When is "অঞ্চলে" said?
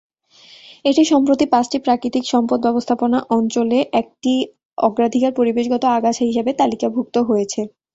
3.37-3.79